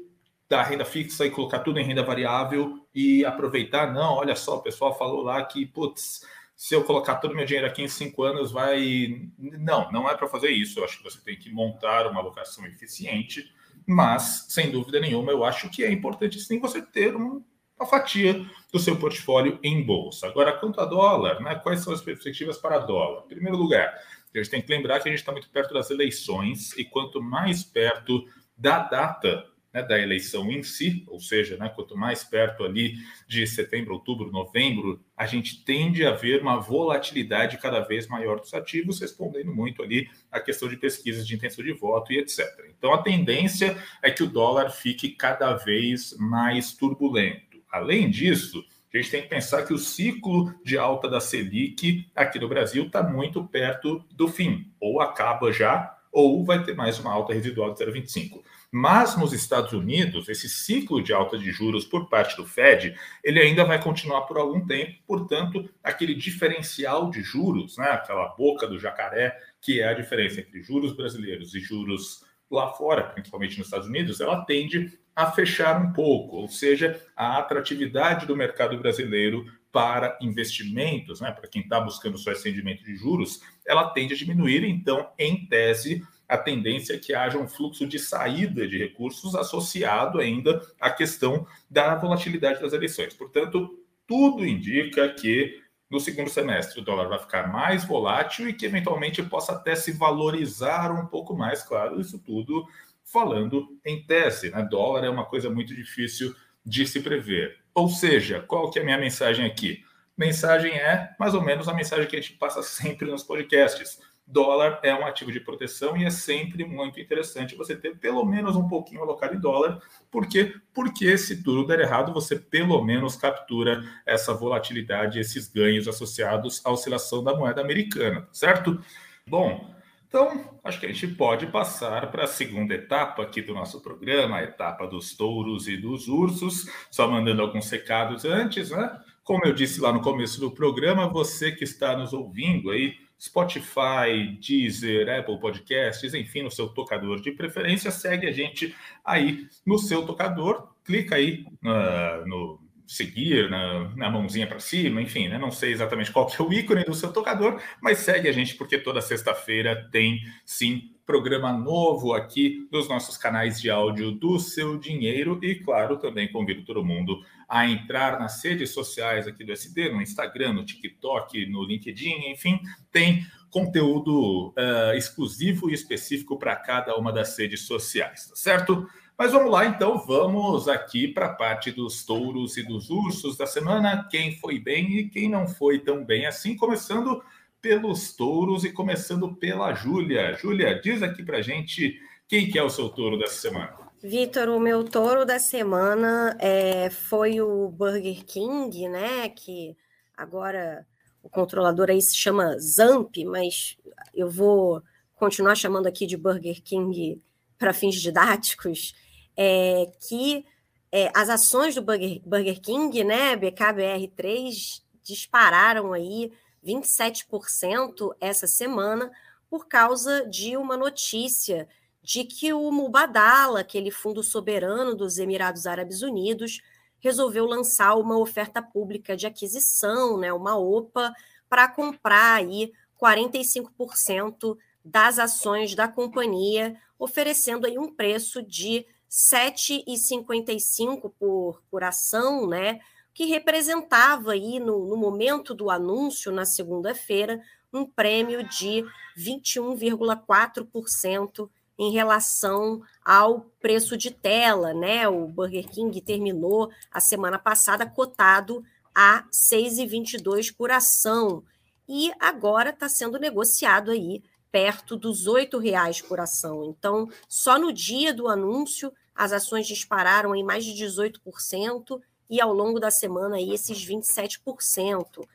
[0.50, 3.94] da renda fixa e colocar tudo em renda variável e aproveitar.
[3.94, 7.46] Não, olha só, o pessoal falou lá que, putz, se eu colocar todo o meu
[7.46, 9.30] dinheiro aqui em cinco anos, vai.
[9.38, 10.80] Não, não é para fazer isso.
[10.80, 13.52] Eu acho que você tem que montar uma alocação eficiente,
[13.88, 17.44] mas, sem dúvida nenhuma, eu acho que é importante sim você ter um,
[17.80, 20.28] uma fatia do seu portfólio em bolsa.
[20.28, 23.24] Agora, quanto a dólar, né, quais são as perspectivas para dólar?
[23.26, 23.92] Em primeiro lugar,
[24.40, 27.22] a gente tem que lembrar que a gente está muito perto das eleições, e quanto
[27.22, 28.26] mais perto
[28.58, 32.96] da data né, da eleição em si, ou seja, né, quanto mais perto ali
[33.28, 38.54] de setembro, outubro, novembro, a gente tende a ver uma volatilidade cada vez maior dos
[38.54, 42.46] ativos, respondendo muito ali à questão de pesquisas de intenção de voto e etc.
[42.78, 47.62] Então a tendência é que o dólar fique cada vez mais turbulento.
[47.72, 48.64] Além disso,
[48.98, 52.86] a gente tem que pensar que o ciclo de alta da Selic aqui no Brasil
[52.86, 57.74] está muito perto do fim, ou acaba já, ou vai ter mais uma alta residual
[57.74, 58.42] de 0,25.
[58.74, 63.40] Mas nos Estados Unidos, esse ciclo de alta de juros por parte do Fed, ele
[63.40, 68.80] ainda vai continuar por algum tempo, portanto, aquele diferencial de juros, né, aquela boca do
[68.80, 72.24] jacaré, que é a diferença entre juros brasileiros e juros
[72.56, 77.38] lá fora, principalmente nos Estados Unidos, ela tende a fechar um pouco, ou seja, a
[77.38, 82.96] atratividade do mercado brasileiro para investimentos, né, para quem está buscando só esse rendimento de
[82.96, 84.66] juros, ela tende a diminuir.
[84.66, 90.20] Então, em tese, a tendência é que haja um fluxo de saída de recursos associado
[90.20, 93.14] ainda à questão da volatilidade das eleições.
[93.14, 95.62] Portanto, tudo indica que
[95.92, 99.92] no segundo semestre o dólar vai ficar mais volátil e que eventualmente possa até se
[99.92, 102.66] valorizar um pouco mais, claro, isso tudo
[103.04, 104.50] falando em tese.
[104.50, 104.66] Né?
[104.72, 106.34] Dólar é uma coisa muito difícil
[106.66, 107.58] de se prever.
[107.76, 109.84] Ou seja, qual que é a minha mensagem aqui?
[110.18, 114.00] Mensagem é mais ou menos a mensagem que a gente passa sempre nos podcasts.
[114.32, 118.56] Dólar é um ativo de proteção e é sempre muito interessante você ter pelo menos
[118.56, 119.82] um pouquinho alocado em dólar.
[120.10, 120.56] Por quê?
[120.74, 126.72] Porque se tudo der errado, você pelo menos captura essa volatilidade, esses ganhos associados à
[126.72, 128.80] oscilação da moeda americana, certo?
[129.28, 129.76] Bom,
[130.08, 134.38] então, acho que a gente pode passar para a segunda etapa aqui do nosso programa,
[134.38, 139.00] a etapa dos touros e dos ursos, só mandando alguns recados antes, né?
[139.24, 144.36] Como eu disse lá no começo do programa, você que está nos ouvindo aí, Spotify,
[144.40, 150.04] Deezer, Apple Podcasts, enfim, no seu tocador de preferência, segue a gente aí no seu
[150.08, 155.38] tocador, clica aí uh, no seguir na, na mãozinha para cima, enfim, né?
[155.38, 158.56] não sei exatamente qual que é o ícone do seu tocador, mas segue a gente
[158.56, 164.78] porque toda sexta-feira tem sim programa novo aqui nos nossos canais de áudio do seu
[164.78, 169.90] dinheiro e claro, também convido todo mundo a entrar nas redes sociais aqui do SD,
[169.90, 172.58] no Instagram, no TikTok, no LinkedIn, enfim,
[172.90, 178.88] tem conteúdo uh, exclusivo e específico para cada uma das redes sociais, tá certo?
[179.18, 183.46] Mas vamos lá, então, vamos aqui para a parte dos touros e dos ursos da
[183.46, 184.08] semana.
[184.10, 187.22] Quem foi bem e quem não foi tão bem assim, começando
[187.62, 190.38] pelos touros e começando pela Júlia.
[190.38, 193.81] Júlia, diz aqui para gente quem que é o seu touro dessa semana.
[194.04, 199.30] Vitor, o meu touro da semana é, foi o Burger King, né?
[199.30, 199.78] Que
[200.18, 200.88] agora
[201.22, 203.78] o controlador aí se chama Zamp, mas
[204.12, 204.82] eu vou
[205.16, 207.22] continuar chamando aqui de Burger King
[207.60, 208.96] para fins didáticos
[209.38, 210.46] é, que
[210.92, 216.34] é, as ações do Burger, Burger King, né, BKBR3, dispararam aí
[216.66, 219.12] 27% essa semana
[219.48, 221.68] por causa de uma notícia
[222.02, 226.62] de que o Mubadala, aquele fundo soberano dos Emirados Árabes Unidos,
[227.00, 231.14] resolveu lançar uma oferta pública de aquisição, né, uma OPA,
[231.50, 241.62] para comprar aí 45% das ações da companhia, oferecendo aí um preço de 7,55 por,
[241.70, 242.80] por ação, né?
[243.14, 247.42] Que representava aí no, no momento do anúncio na segunda-feira
[247.74, 248.86] um prêmio de
[249.18, 251.50] 21,4%
[251.82, 255.08] em relação ao preço de tela, né?
[255.08, 258.64] O Burger King terminou a semana passada cotado
[258.94, 261.44] a 6,22 por ação
[261.90, 266.64] e agora está sendo negociado aí perto dos R$ reais por ação.
[266.66, 272.54] Então, só no dia do anúncio, as ações dispararam em mais de 18% e ao
[272.54, 275.28] longo da semana aí esses 27%.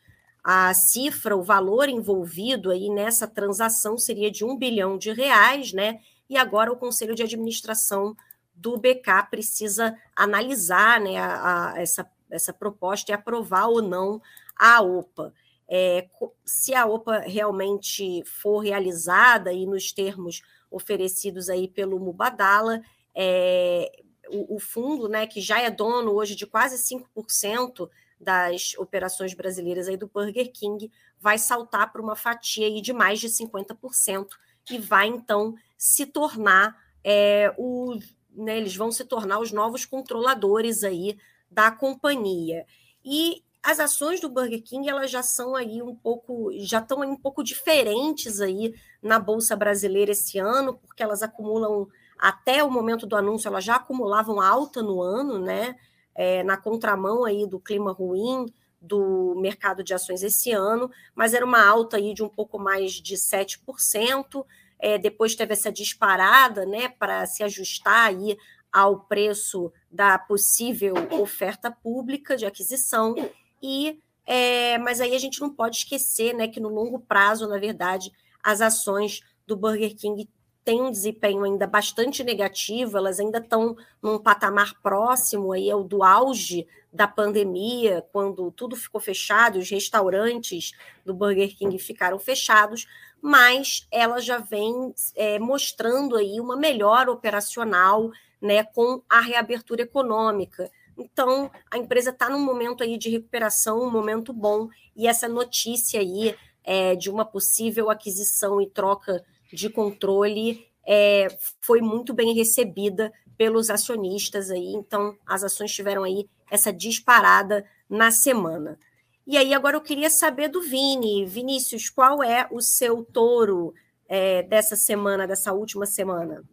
[0.44, 5.98] A cifra, o valor envolvido aí nessa transação seria de um bilhão de reais, né?
[6.28, 8.16] E agora o Conselho de Administração
[8.54, 14.20] do BK precisa analisar né, a, a, essa, essa proposta e aprovar ou não
[14.56, 15.32] a OPA.
[15.68, 16.08] É,
[16.44, 22.80] se a OPA realmente for realizada e nos termos oferecidos aí pelo Mubadala,
[23.14, 23.90] é,
[24.28, 29.88] o, o, fundo, né, que já é dono hoje de quase 5% das operações brasileiras
[29.88, 34.28] aí do Burger King, vai saltar para uma fatia aí de mais de 50%
[34.70, 37.98] e vai então se tornar é, o,
[38.30, 41.16] né, eles vão se tornar os novos controladores aí
[41.50, 42.66] da companhia.
[43.04, 47.16] E as ações do Burger King elas já são aí um pouco, já estão um
[47.16, 51.86] pouco diferentes aí na bolsa brasileira esse ano, porque elas acumulam
[52.18, 55.76] até o momento do anúncio, elas já acumulavam alta no ano, né?
[56.14, 58.46] É, na contramão aí do clima ruim
[58.86, 62.92] do mercado de ações esse ano, mas era uma alta aí de um pouco mais
[62.92, 64.44] de 7%.
[64.78, 68.36] É, depois teve essa disparada, né, para se ajustar aí
[68.72, 73.14] ao preço da possível oferta pública de aquisição
[73.62, 77.58] e é, mas aí a gente não pode esquecer né, que no longo prazo, na
[77.58, 78.10] verdade,
[78.42, 80.28] as ações do Burger King
[80.66, 86.02] têm um desempenho ainda bastante negativo, elas ainda estão num patamar próximo aí ao do
[86.02, 90.72] auge da pandemia, quando tudo ficou fechado, os restaurantes
[91.04, 92.84] do Burger King ficaram fechados,
[93.22, 98.10] mas ela já vem é, mostrando aí uma melhor operacional
[98.42, 100.68] né, com a reabertura econômica.
[100.98, 106.00] Então, a empresa está num momento aí de recuperação, um momento bom, e essa notícia
[106.00, 109.24] aí é, de uma possível aquisição e troca
[109.56, 111.28] de controle é,
[111.62, 118.10] foi muito bem recebida pelos acionistas aí, então as ações tiveram aí essa disparada na
[118.10, 118.78] semana.
[119.26, 121.24] E aí agora eu queria saber do Vini.
[121.26, 123.74] Vinícius, qual é o seu touro
[124.06, 126.44] é, dessa semana, dessa última semana?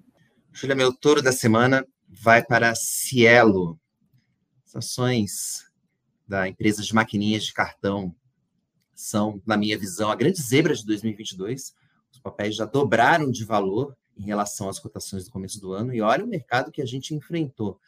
[0.52, 3.78] Júlia, meu touro da semana vai para Cielo,
[4.66, 5.70] as ações
[6.28, 8.16] da empresa de maquininhas de cartão
[8.96, 11.76] são, na minha visão, a grande zebra de 2022.
[12.24, 16.24] Papéis já dobraram de valor em relação às cotações do começo do ano, e olha
[16.24, 17.80] o mercado que a gente enfrentou.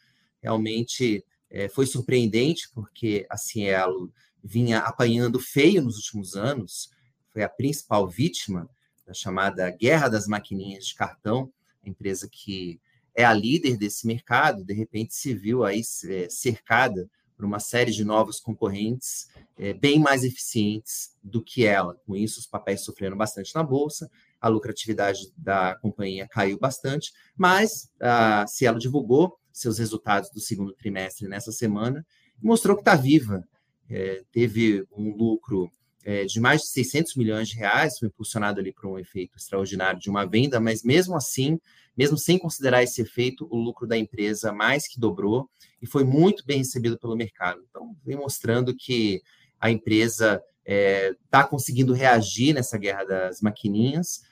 [0.42, 6.90] Realmente é, foi surpreendente, porque a Cielo vinha apanhando feio nos últimos anos,
[7.32, 8.68] foi a principal vítima
[9.06, 11.52] da chamada Guerra das Maquininhas de Cartão,
[11.84, 12.80] empresa que
[13.14, 17.90] é a líder desse mercado, de repente se viu aí é, cercada por uma série
[17.90, 21.94] de novos concorrentes é, bem mais eficientes do que ela.
[22.06, 27.90] Com isso, os papéis sofreram bastante na bolsa, a lucratividade da companhia caiu bastante, mas
[28.00, 32.04] a Cielo divulgou seus resultados do segundo trimestre nessa semana
[32.42, 33.42] mostrou que está viva.
[33.88, 35.70] É, teve um lucro
[36.04, 39.98] é, de mais de 600 milhões de reais, foi impulsionado ali por um efeito extraordinário
[39.98, 41.58] de uma venda, mas mesmo assim
[41.96, 45.48] mesmo sem considerar esse efeito, o lucro da empresa mais que dobrou
[45.80, 47.64] e foi muito bem recebido pelo mercado.
[47.68, 49.22] Então, vem mostrando que
[49.58, 54.22] a empresa está é, tá conseguindo reagir nessa guerra das maquininhas,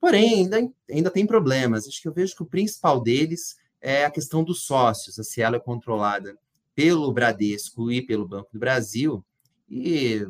[0.00, 1.86] porém, ainda, ainda tem problemas.
[1.86, 5.18] Acho que eu vejo que o principal deles é a questão dos sócios.
[5.18, 6.36] A Cielo é controlada
[6.74, 9.24] pelo Bradesco e pelo Banco do Brasil,
[9.68, 10.26] e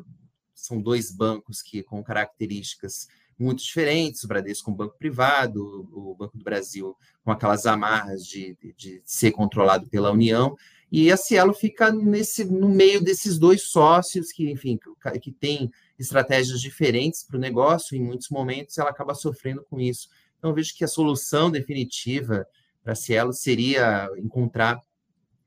[0.55, 6.37] são dois bancos que com características muito diferentes, o Bradesco um banco privado, o Banco
[6.39, 10.55] do Brasil com aquelas amarras de, de, de ser controlado pela União,
[10.97, 14.79] e a Cielo fica nesse, no meio desses dois sócios que, enfim,
[15.21, 20.09] que, tem estratégias diferentes para o negócio, em muitos momentos ela acaba sofrendo com isso.
[20.39, 22.47] Então, vejo que a solução definitiva
[22.81, 24.81] para a Cielo seria encontrar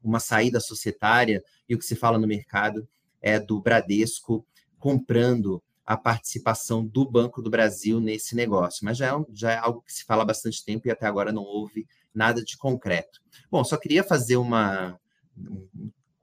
[0.04, 2.86] uma saída societária, e o que se fala no mercado
[3.22, 4.46] é do Bradesco
[4.78, 9.82] comprando a participação do Banco do Brasil nesse negócio, mas já é, já é algo
[9.82, 13.22] que se fala há bastante tempo e até agora não houve nada de concreto.
[13.50, 15.00] Bom, só queria fazer uma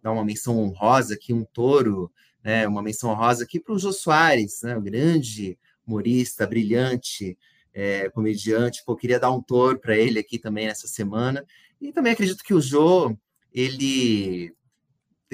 [0.02, 2.10] dar uma menção honrosa aqui, um touro,
[2.42, 7.38] né, uma menção honrosa aqui para o Jô Soares, né, o grande humorista, brilhante,
[7.72, 8.82] é, comediante.
[8.84, 11.44] Pô, queria dar um touro para ele aqui também nessa semana.
[11.80, 13.16] E também acredito que o Jô,
[13.52, 14.54] ele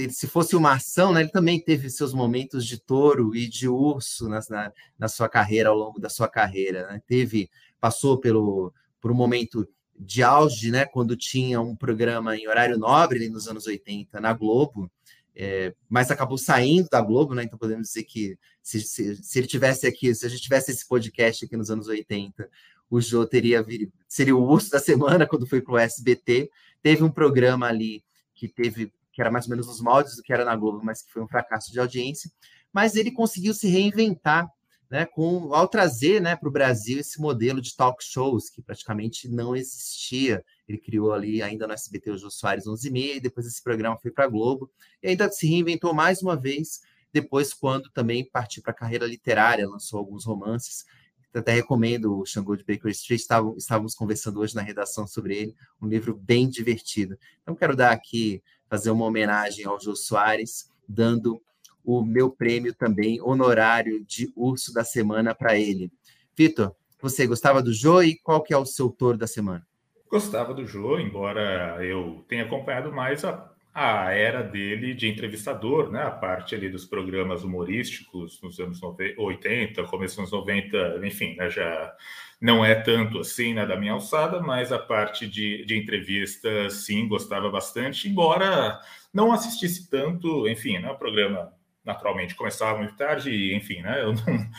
[0.08, 4.28] se fosse uma ação, né, ele também teve seus momentos de touro e de urso
[4.28, 6.86] na, na, na sua carreira, ao longo da sua carreira.
[6.86, 7.02] Né?
[7.06, 9.68] Teve, passou pelo, por um momento
[10.02, 14.90] de auge, né, quando tinha um programa em horário nobre nos anos 80 na Globo,
[15.36, 17.44] é, mas acabou saindo da Globo, né?
[17.44, 20.88] Então podemos dizer que se, se, se, ele tivesse aqui, se a gente tivesse esse
[20.88, 22.48] podcast aqui nos anos 80,
[22.90, 23.64] o Jô teria
[24.08, 26.50] seria o urso da semana quando foi para o SBT.
[26.82, 28.02] Teve um programa ali
[28.34, 31.02] que teve que era mais ou menos os moldes do que era na Globo, mas
[31.02, 32.30] que foi um fracasso de audiência.
[32.72, 34.50] Mas ele conseguiu se reinventar,
[34.90, 39.28] né, com, ao trazer né, para o Brasil esse modelo de talk shows que praticamente
[39.28, 40.44] não existia.
[40.68, 43.62] Ele criou ali ainda no SBT o Jô Soares 11 e meia, e depois esse
[43.62, 44.68] programa foi para a Globo,
[45.00, 46.80] e ainda se reinventou mais uma vez,
[47.12, 50.84] depois quando também partiu para a carreira literária, lançou alguns romances,
[51.32, 53.20] até recomendo o Xangô de Baker Street,
[53.56, 57.16] estávamos conversando hoje na redação sobre ele, um livro bem divertido.
[57.42, 61.40] Então quero dar aqui fazer uma homenagem ao Jô Soares, dando
[61.84, 65.90] o meu prêmio também honorário de Urso da Semana para ele.
[66.36, 69.66] Vitor, você gostava do Jô e qual que é o seu touro da semana?
[70.10, 76.02] Gostava do Jô, embora eu tenha acompanhado mais a, a era dele de entrevistador, né?
[76.02, 81.48] A parte ali dos programas humorísticos nos anos 90, 80, começo dos 90, enfim, né?
[81.48, 81.94] já
[82.40, 87.06] não é tanto assim né, da minha alçada, mas a parte de, de entrevista, sim,
[87.06, 88.80] gostava bastante, embora
[89.12, 91.52] não assistisse tanto, enfim, né, o programa
[91.84, 94.22] naturalmente começava muito tarde, e, enfim, né, eu não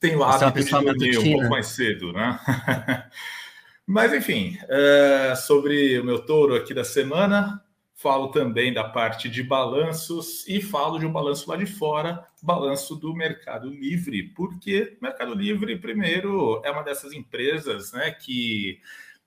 [0.00, 2.40] tenho hábito de dormir um pouco mais cedo, né?
[3.86, 7.62] mas, enfim, uh, sobre o meu touro aqui da semana,
[8.00, 12.96] falo também da parte de balanços e falo de um balanço lá de fora, balanço
[12.96, 18.80] do Mercado Livre, porque o Mercado Livre, primeiro, é uma dessas empresas né, que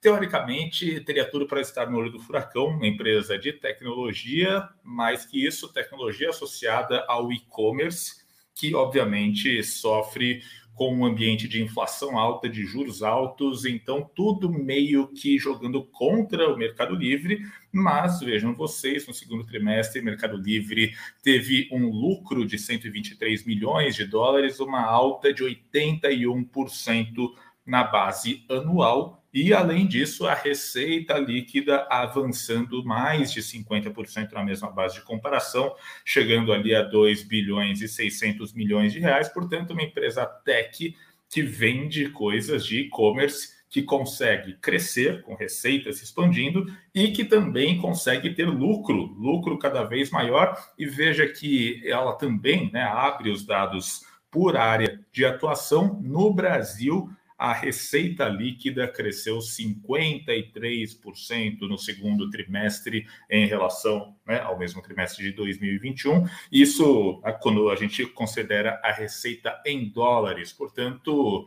[0.03, 5.47] teoricamente teria tudo para estar no olho do furacão, uma empresa de tecnologia, mais que
[5.47, 8.21] isso, tecnologia associada ao e-commerce,
[8.53, 10.43] que obviamente sofre
[10.75, 16.51] com um ambiente de inflação alta, de juros altos, então tudo meio que jogando contra
[16.51, 22.45] o Mercado Livre, mas vejam vocês, no segundo trimestre, o Mercado Livre teve um lucro
[22.45, 27.31] de 123 milhões de dólares, uma alta de 81%
[27.65, 34.69] na base anual, e, além disso, a receita líquida avançando mais de 50% na mesma
[34.69, 39.27] base de comparação, chegando ali a 2 bilhões e 600 milhões de reais.
[39.27, 40.95] Portanto, uma empresa tech
[41.27, 47.79] que vende coisas de e-commerce, que consegue crescer com receitas se expandindo e que também
[47.79, 50.55] consegue ter lucro, lucro cada vez maior.
[50.77, 57.09] E veja que ela também né, abre os dados por área de atuação no Brasil
[57.43, 65.33] a receita líquida cresceu 53% no segundo trimestre em relação né, ao mesmo trimestre de
[65.33, 66.25] 2021.
[66.49, 70.53] Isso quando a gente considera a receita em dólares.
[70.53, 71.45] Portanto,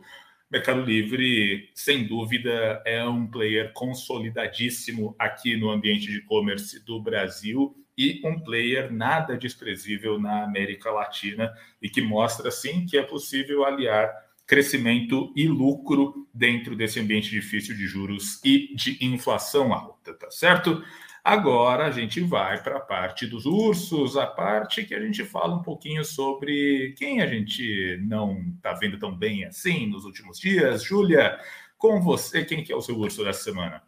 [0.51, 7.75] Mercado Livre, sem dúvida, é um player consolidadíssimo aqui no ambiente de e-commerce do Brasil
[7.97, 13.65] e um player nada desprezível na América Latina e que mostra, sim, que é possível
[13.65, 20.31] aliar crescimento e lucro dentro desse ambiente difícil de juros e de inflação alta, tá
[20.31, 20.81] certo?
[21.21, 25.53] Agora a gente vai para a parte dos ursos, a parte que a gente fala
[25.53, 30.81] um pouquinho sobre quem a gente não está vendo tão bem assim nos últimos dias.
[30.81, 31.37] Júlia,
[31.77, 33.83] com você, quem que é o seu urso dessa semana?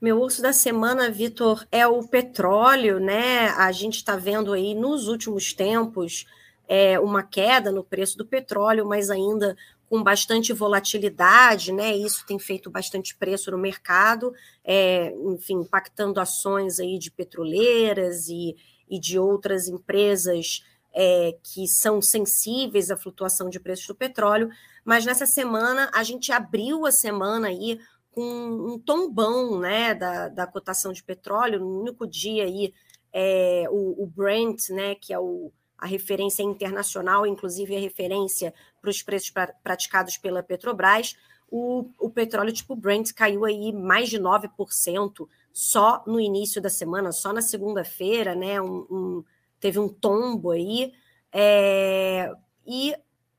[0.00, 3.48] Meu urso da semana, Vitor, é o petróleo, né?
[3.50, 6.24] A gente está vendo aí nos últimos tempos
[6.66, 9.56] é, uma queda no preço do petróleo, mas ainda
[9.88, 11.96] com bastante volatilidade, né?
[11.96, 18.54] Isso tem feito bastante preço no mercado, é, enfim, impactando ações aí de petroleiras e,
[18.88, 20.62] e de outras empresas
[20.94, 24.50] é, que são sensíveis à flutuação de preços do petróleo.
[24.84, 30.46] Mas nessa semana a gente abriu a semana aí com um tombão, né, da, da
[30.46, 31.60] cotação de petróleo.
[31.60, 32.74] No único dia aí
[33.12, 38.90] é, o, o Brent, né, que é o a referência internacional, inclusive a referência para
[38.90, 41.16] os preços pra, praticados pela Petrobras,
[41.50, 47.10] o, o petróleo tipo Brent caiu aí mais de 9% só no início da semana,
[47.10, 48.60] só na segunda-feira, né?
[48.60, 49.24] Um, um,
[49.58, 50.92] teve um tombo aí.
[51.32, 52.30] É,
[52.66, 52.94] e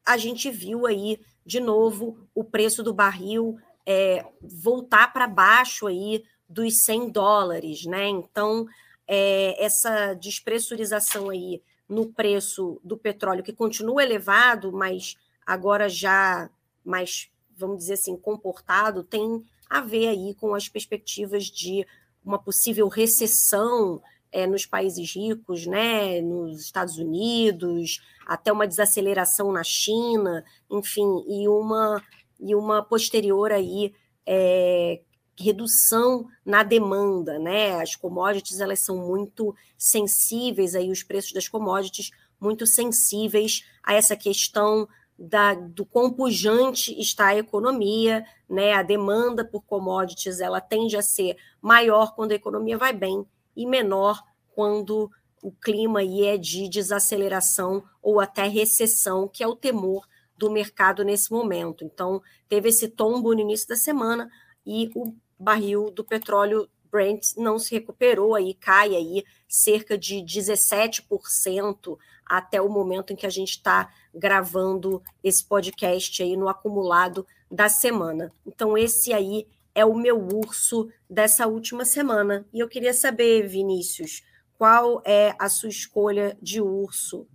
[0.05, 6.24] a gente viu aí de novo o preço do barril é, voltar para baixo aí
[6.47, 8.07] dos 100 dólares, né?
[8.07, 8.68] Então,
[9.07, 16.50] é, essa despressurização aí no preço do petróleo, que continua elevado, mas agora já
[16.86, 21.86] mais, vamos dizer assim, comportado, tem a ver aí com as perspectivas de
[22.24, 29.64] uma possível recessão é, nos países ricos, né, nos Estados Unidos, até uma desaceleração na
[29.64, 32.04] China, enfim, e uma,
[32.40, 33.94] e uma posterior aí
[34.26, 35.02] é,
[35.40, 37.82] redução na demanda, né?
[37.82, 44.16] As commodities elas são muito sensíveis aí os preços das commodities muito sensíveis a essa
[44.16, 44.88] questão
[45.18, 48.74] da, do quão pujante está a economia, né?
[48.74, 53.26] A demanda por commodities ela tende a ser maior quando a economia vai bem
[53.56, 54.24] e menor
[54.54, 55.10] quando
[55.42, 60.06] o clima aí é de desaceleração ou até recessão, que é o temor
[60.38, 61.84] do mercado nesse momento.
[61.84, 64.30] Então, teve esse tombo no início da semana
[64.66, 71.98] e o barril do petróleo Brent não se recuperou aí, cai aí cerca de 17%
[72.26, 77.70] até o momento em que a gente está gravando esse podcast aí no acumulado da
[77.70, 78.32] semana.
[78.46, 82.46] Então, esse aí é o meu urso dessa última semana.
[82.54, 84.24] E eu queria saber, Vinícius,
[84.58, 87.26] qual é a sua escolha de urso?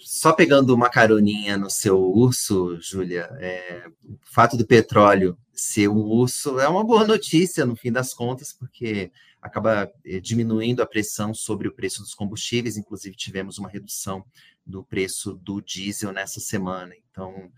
[0.00, 6.00] Só pegando uma caroninha no seu urso, Júlia, é, o fato do petróleo ser um
[6.00, 9.10] urso é uma boa notícia no fim das contas, porque
[9.40, 12.76] acaba é, diminuindo a pressão sobre o preço dos combustíveis.
[12.76, 14.24] Inclusive, tivemos uma redução
[14.66, 16.94] do preço do diesel nessa semana.
[17.10, 17.50] Então,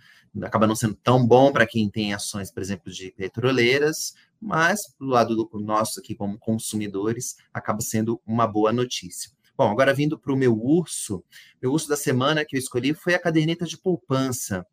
[0.43, 5.07] acaba não sendo tão bom para quem tem ações, por exemplo, de petroleiras, mas do
[5.07, 9.31] lado do nosso aqui como consumidores, acaba sendo uma boa notícia.
[9.57, 11.25] Bom, agora vindo para o meu urso,
[11.63, 14.67] meu urso da semana que eu escolhi foi a caderneta de poupança,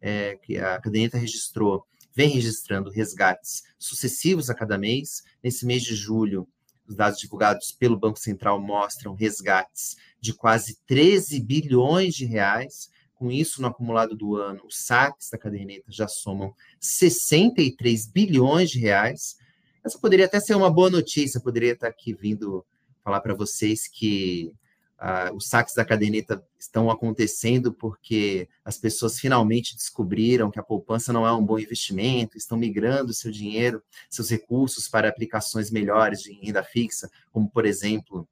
[0.00, 5.22] é, que a caderneta registrou, vem registrando resgates sucessivos a cada mês.
[5.42, 6.48] Nesse mês de julho,
[6.86, 13.30] os dados divulgados pelo Banco Central mostram resgates de quase 13 bilhões de reais, com
[13.30, 19.36] isso, no acumulado do ano, os saques da caderneta já somam 63 bilhões de reais.
[19.84, 22.64] Essa poderia até ser uma boa notícia, poderia estar aqui vindo
[23.02, 24.52] falar para vocês que
[25.34, 31.26] os saques da caderneta estão acontecendo porque as pessoas finalmente descobriram que a poupança não
[31.26, 36.62] é um bom investimento, estão migrando seu dinheiro, seus recursos para aplicações melhores de renda
[36.62, 38.26] fixa, como, por exemplo,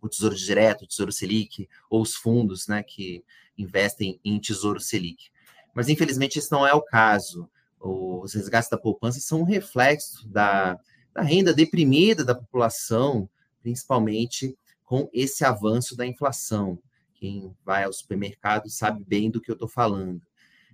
[0.00, 3.24] o Tesouro Direto, o Tesouro Selic, ou os fundos né, que
[3.56, 5.30] investem em Tesouro Selic.
[5.74, 7.48] Mas, infelizmente, isso não é o caso.
[7.78, 10.78] Os resgates da poupança são um reflexo da,
[11.12, 13.28] da renda deprimida da população,
[13.62, 14.56] principalmente
[14.86, 16.78] com esse avanço da inflação.
[17.14, 20.22] Quem vai ao supermercado sabe bem do que eu estou falando.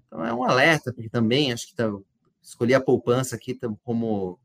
[0.06, 1.90] Então, é um alerta, porque também acho que tá,
[2.42, 4.38] escolhi a poupança aqui como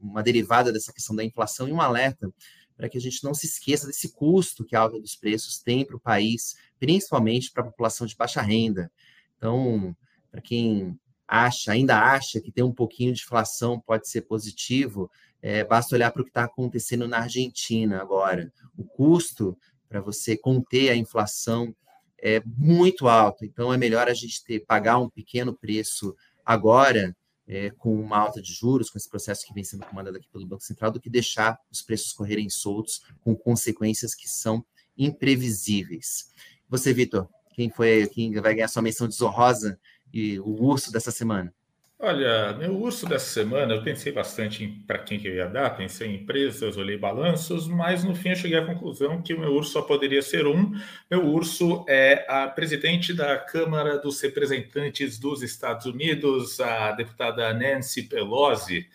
[0.00, 2.30] uma derivada dessa questão da inflação e um alerta
[2.76, 5.84] para que a gente não se esqueça desse custo que a alta dos preços tem
[5.84, 8.90] para o país, principalmente para a população de baixa renda.
[9.36, 9.96] Então,
[10.30, 10.98] para quem
[11.32, 15.10] acha, ainda acha que ter um pouquinho de inflação pode ser positivo,
[15.40, 18.52] é, basta olhar para o que está acontecendo na Argentina agora.
[18.76, 19.56] O custo
[19.88, 21.74] para você conter a inflação
[22.18, 26.14] é muito alto, então é melhor a gente ter, pagar um pequeno preço
[26.44, 27.16] agora
[27.48, 30.46] é, com uma alta de juros, com esse processo que vem sendo comandado aqui pelo
[30.46, 34.64] Banco Central, do que deixar os preços correrem soltos com consequências que são
[34.98, 36.30] imprevisíveis.
[36.68, 39.80] Você, Vitor, quem foi quem vai ganhar sua menção desonrosa
[40.12, 41.52] e o urso dessa semana?
[42.04, 46.08] Olha, meu urso dessa semana, eu pensei bastante para quem que eu ia dar, pensei
[46.08, 49.70] em empresas, olhei balanços, mas no fim eu cheguei à conclusão que o meu urso
[49.70, 50.76] só poderia ser um.
[51.08, 58.02] Meu urso é a presidente da Câmara dos Representantes dos Estados Unidos, a deputada Nancy
[58.02, 58.88] Pelosi.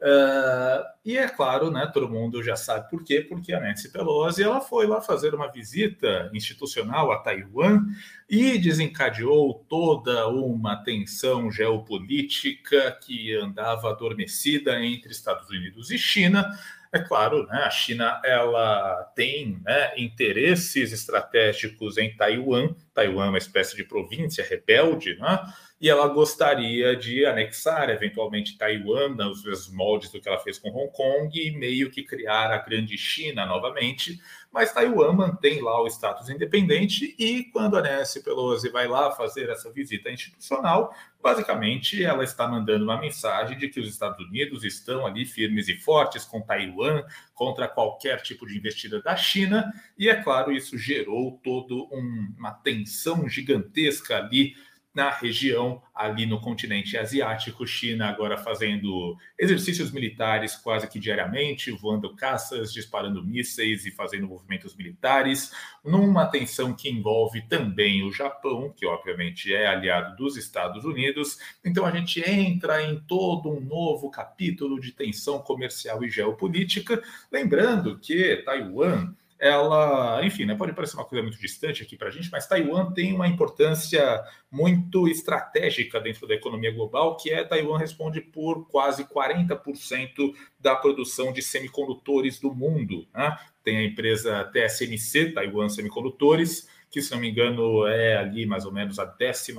[0.00, 4.42] Uh, e é claro, né, todo mundo já sabe por quê, porque a Nancy Pelosi
[4.42, 7.86] ela foi lá fazer uma visita institucional a Taiwan
[8.28, 16.50] e desencadeou toda uma tensão geopolítica que andava adormecida entre Estados Unidos e China.
[16.94, 22.72] É claro, né, a China ela tem né, interesses estratégicos em Taiwan.
[22.94, 25.40] Taiwan é uma espécie de província rebelde, né?
[25.80, 30.92] e ela gostaria de anexar eventualmente Taiwan nos moldes do que ela fez com Hong
[30.92, 34.20] Kong e meio que criar a grande China novamente.
[34.54, 39.50] Mas Taiwan mantém lá o status independente e quando a Nancy Pelosi vai lá fazer
[39.50, 45.04] essa visita institucional, basicamente ela está mandando uma mensagem de que os Estados Unidos estão
[45.04, 47.02] ali firmes e fortes com Taiwan
[47.34, 49.72] contra qualquer tipo de investida da China.
[49.98, 54.54] E é claro isso gerou toda um, uma tensão gigantesca ali
[54.94, 62.14] na região, ali no continente asiático, China agora fazendo exercícios militares quase que diariamente, voando
[62.14, 65.52] caças, disparando mísseis e fazendo movimentos militares,
[65.84, 71.38] numa tensão que envolve também o Japão, que obviamente é aliado dos Estados Unidos.
[71.64, 77.98] Então a gente entra em todo um novo capítulo de tensão comercial e geopolítica, lembrando
[77.98, 82.30] que Taiwan ela, enfim, né, pode parecer uma coisa muito distante aqui para a gente,
[82.30, 88.20] mas Taiwan tem uma importância muito estratégica dentro da economia global, que é Taiwan responde
[88.20, 93.06] por quase 40% da produção de semicondutores do mundo.
[93.12, 93.36] Né?
[93.62, 98.72] Tem a empresa TSMC, Taiwan Semicondutores, que, se não me engano, é ali mais ou
[98.72, 99.52] menos a 12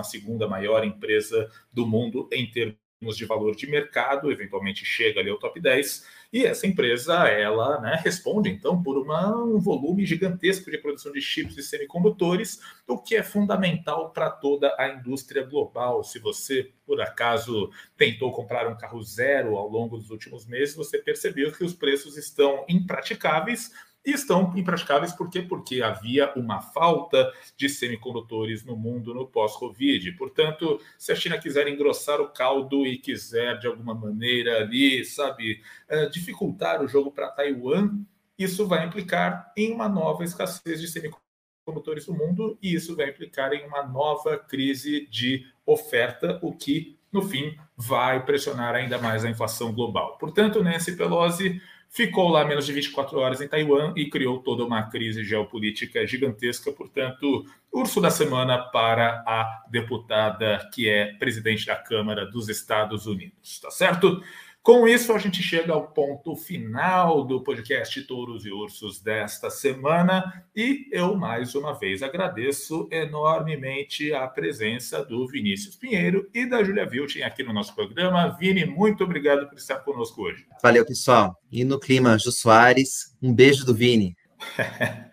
[0.50, 5.60] maior empresa do mundo em termos de valor de mercado, eventualmente chega ali ao top
[5.60, 11.10] 10, e essa empresa ela né, responde então por uma, um volume gigantesco de produção
[11.14, 16.04] de chips e semicondutores, o que é fundamental para toda a indústria global.
[16.04, 20.98] Se você por acaso tentou comprar um carro zero ao longo dos últimos meses, você
[20.98, 23.72] percebeu que os preços estão impraticáveis
[24.06, 25.42] e estão impraticáveis por quê?
[25.42, 30.12] Porque havia uma falta de semicondutores no mundo no pós-Covid.
[30.14, 35.62] Portanto, se a China quiser engrossar o caldo e quiser, de alguma maneira, ali, sabe,
[35.90, 38.00] uh, dificultar o jogo para Taiwan,
[38.38, 43.54] isso vai implicar em uma nova escassez de semicondutores no mundo e isso vai implicar
[43.54, 49.30] em uma nova crise de oferta, o que, no fim, vai pressionar ainda mais a
[49.30, 50.18] inflação global.
[50.20, 51.60] Portanto, Nancy Pelosi
[51.96, 56.70] ficou lá menos de 24 horas em Taiwan e criou toda uma crise geopolítica gigantesca.
[56.70, 63.62] Portanto, urso da semana para a deputada que é presidente da Câmara dos Estados Unidos,
[63.62, 64.22] tá certo?
[64.66, 70.44] Com isso, a gente chega ao ponto final do podcast Touros e Ursos desta semana
[70.56, 76.84] e eu, mais uma vez, agradeço enormemente a presença do Vinícius Pinheiro e da Julia
[76.84, 78.36] Viltin aqui no nosso programa.
[78.40, 80.48] Vini, muito obrigado por estar conosco hoje.
[80.64, 81.40] Valeu, pessoal.
[81.52, 84.18] E no clima, Jô Soares, um beijo do Vini.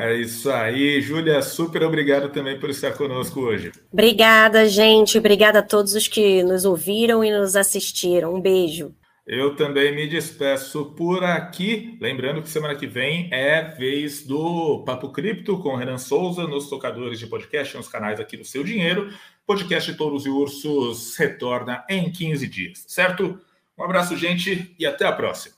[0.00, 3.72] É isso aí, Júlia, super obrigado também por estar conosco hoje.
[3.92, 5.18] Obrigada, gente.
[5.18, 8.32] Obrigada a todos os que nos ouviram e nos assistiram.
[8.32, 8.94] Um beijo.
[9.26, 11.98] Eu também me despeço por aqui.
[12.00, 17.18] Lembrando que semana que vem é vez do Papo Cripto com Renan Souza nos tocadores
[17.18, 19.12] de podcast, nos canais aqui do Seu Dinheiro.
[19.44, 23.40] Podcast Touros e Ursos retorna em 15 dias, certo?
[23.76, 25.57] Um abraço, gente, e até a próxima.